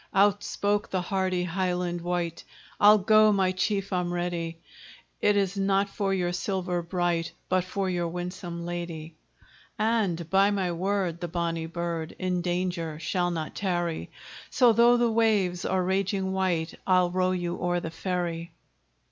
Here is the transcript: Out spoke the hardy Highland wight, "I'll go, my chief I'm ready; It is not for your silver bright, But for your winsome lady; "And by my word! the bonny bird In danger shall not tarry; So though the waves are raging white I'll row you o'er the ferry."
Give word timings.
Out 0.15 0.43
spoke 0.43 0.89
the 0.89 0.99
hardy 1.01 1.43
Highland 1.43 2.01
wight, 2.01 2.43
"I'll 2.79 2.97
go, 2.97 3.31
my 3.31 3.51
chief 3.51 3.93
I'm 3.93 4.11
ready; 4.11 4.57
It 5.21 5.37
is 5.37 5.55
not 5.55 5.89
for 5.89 6.11
your 6.11 6.31
silver 6.31 6.81
bright, 6.81 7.33
But 7.49 7.63
for 7.65 7.87
your 7.87 8.07
winsome 8.07 8.65
lady; 8.65 9.15
"And 9.77 10.27
by 10.31 10.49
my 10.49 10.71
word! 10.71 11.21
the 11.21 11.27
bonny 11.27 11.67
bird 11.67 12.15
In 12.17 12.41
danger 12.41 12.97
shall 12.97 13.29
not 13.29 13.53
tarry; 13.53 14.09
So 14.49 14.73
though 14.73 14.97
the 14.97 15.11
waves 15.11 15.65
are 15.65 15.83
raging 15.83 16.31
white 16.31 16.73
I'll 16.87 17.11
row 17.11 17.29
you 17.29 17.61
o'er 17.61 17.79
the 17.79 17.91
ferry." 17.91 18.53